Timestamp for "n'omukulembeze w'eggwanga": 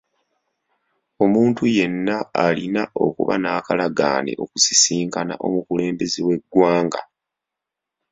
5.37-7.01